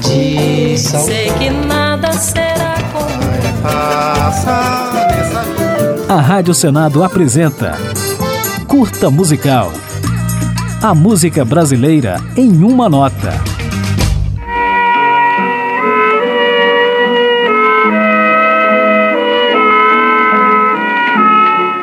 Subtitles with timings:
[0.00, 1.00] tradição.
[1.00, 3.10] Sei que nada será como
[6.08, 7.78] A Rádio Senado apresenta
[8.66, 9.72] Curta Musical.
[10.82, 13.32] A música brasileira em uma nota.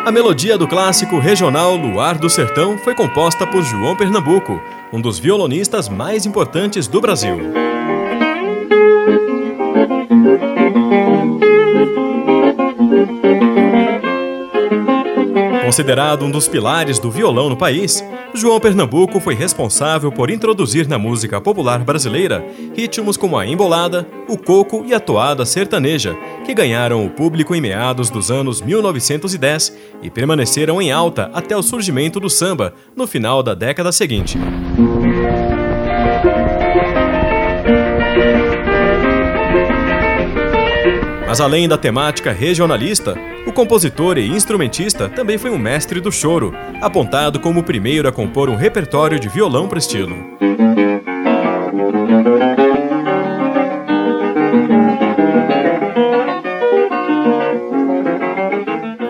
[0.06, 4.60] A melodia do clássico regional Luar do Sertão foi composta por João Pernambuco,
[4.92, 7.67] um dos violonistas mais importantes do Brasil.
[15.68, 18.02] Considerado um dos pilares do violão no país,
[18.34, 22.42] João Pernambuco foi responsável por introduzir na música popular brasileira
[22.74, 26.16] ritmos como a embolada, o coco e a toada sertaneja,
[26.46, 31.62] que ganharam o público em meados dos anos 1910 e permaneceram em alta até o
[31.62, 34.38] surgimento do samba no final da década seguinte.
[41.28, 43.14] Mas além da temática regionalista,
[43.46, 48.14] o compositor e instrumentista também foi um mestre do choro, apontado como o primeiro a
[48.14, 50.16] compor um repertório de violão para estilo.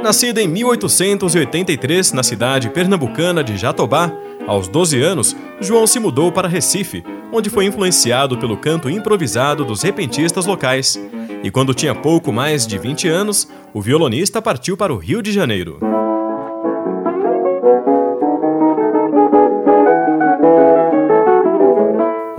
[0.01, 4.11] Nascido em 1883 na cidade pernambucana de Jatobá,
[4.47, 9.83] aos 12 anos, João se mudou para Recife, onde foi influenciado pelo canto improvisado dos
[9.83, 10.99] repentistas locais.
[11.43, 15.31] E quando tinha pouco mais de 20 anos, o violonista partiu para o Rio de
[15.31, 15.79] Janeiro.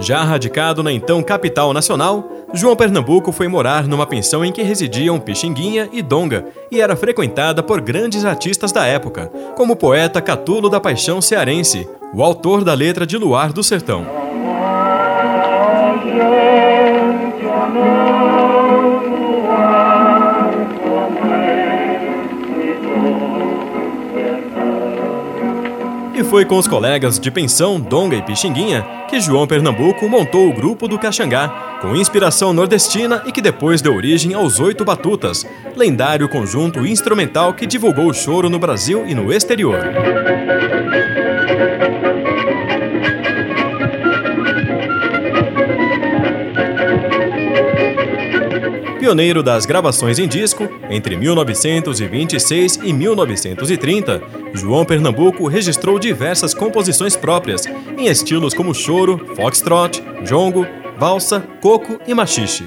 [0.00, 5.18] Já radicado na então capital nacional, João Pernambuco foi morar numa pensão em que residiam
[5.18, 10.70] Pixinguinha e Donga e era frequentada por grandes artistas da época, como o poeta Catulo
[10.70, 14.27] da Paixão Cearense, o autor da letra de Luar do Sertão.
[26.18, 30.52] E foi com os colegas de pensão Donga e Pixinguinha que João Pernambuco montou o
[30.52, 35.46] grupo do Caxangá, com inspiração nordestina e que depois deu origem aos Oito Batutas,
[35.76, 39.78] lendário conjunto instrumental que divulgou o choro no Brasil e no exterior.
[48.98, 54.20] Pioneiro das gravações em disco, entre 1926 e 1930,
[54.52, 57.64] João Pernambuco registrou diversas composições próprias,
[57.96, 60.66] em estilos como choro, foxtrot, jongo,
[60.98, 62.64] valsa, coco e machixe.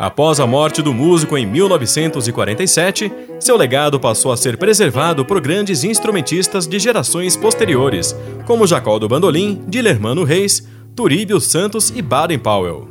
[0.00, 5.84] Após a morte do músico em 1947, seu legado passou a ser preservado por grandes
[5.84, 8.16] instrumentistas de gerações posteriores,
[8.46, 10.66] como Jacó do Bandolim, Dilermano Reis,
[10.96, 12.88] Turíbio Santos e Baden Powell.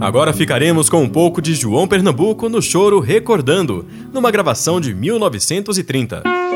[0.00, 6.55] Agora ficaremos com um pouco de João Pernambuco no choro Recordando, numa gravação de 1930.